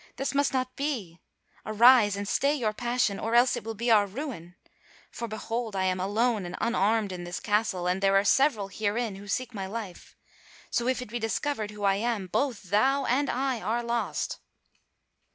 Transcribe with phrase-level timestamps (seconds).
[0.15, 1.19] This must not be
[1.63, 4.55] arise, and stay your passion or else it will be our ruin.
[5.11, 9.17] For behold, I am alone and unarmed in this castle, and there are several herein
[9.17, 10.15] who seek my life.
[10.71, 14.39] So if it be discovered who I am, both thou and I are lost."